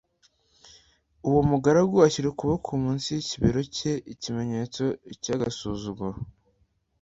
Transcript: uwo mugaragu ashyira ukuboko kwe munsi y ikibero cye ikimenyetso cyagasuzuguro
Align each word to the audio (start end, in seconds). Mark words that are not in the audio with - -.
uwo 1.27 1.41
mugaragu 1.49 1.95
ashyira 2.07 2.27
ukuboko 2.29 2.65
kwe 2.69 2.77
munsi 2.83 3.07
y 3.15 3.19
ikibero 3.23 3.59
cye 3.75 3.91
ikimenyetso 4.13 4.83
cyagasuzuguro 5.23 6.17